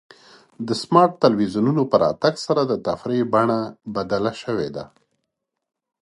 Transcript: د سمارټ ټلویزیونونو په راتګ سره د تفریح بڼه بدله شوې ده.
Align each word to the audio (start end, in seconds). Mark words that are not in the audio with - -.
د 0.67 0.69
سمارټ 0.81 1.13
ټلویزیونونو 1.23 1.81
په 1.91 1.95
راتګ 2.03 2.33
سره 2.45 2.61
د 2.65 2.73
تفریح 2.87 3.23
بڼه 3.33 3.59
بدله 3.95 4.31
شوې 4.41 4.69
ده. 4.75 4.85